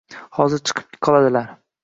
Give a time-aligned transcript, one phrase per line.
[0.37, 1.55] Hozir chiqib qoladilar